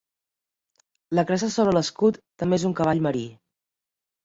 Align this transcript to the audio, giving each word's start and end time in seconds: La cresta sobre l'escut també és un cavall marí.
La 1.19 1.25
cresta 1.33 1.51
sobre 1.57 1.75
l'escut 1.79 2.19
també 2.45 2.61
és 2.61 2.67
un 2.73 2.77
cavall 2.83 3.05
marí. 3.11 3.25